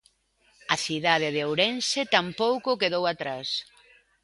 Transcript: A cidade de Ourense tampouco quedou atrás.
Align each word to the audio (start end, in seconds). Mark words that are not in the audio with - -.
A 0.73 0.75
cidade 0.85 1.27
de 1.35 1.41
Ourense 1.49 2.01
tampouco 2.15 2.79
quedou 2.81 3.03
atrás. 3.13 3.49